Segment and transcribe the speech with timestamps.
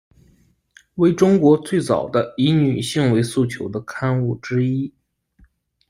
[0.95, 4.91] 为中国最早的以女性为诉求的刊物之一。